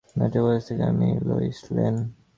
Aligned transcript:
Metropolis 0.17 0.63
থেকে, 0.67 0.83
আমি 0.83 1.09
Lois 1.27 1.59
lane. 1.75 1.95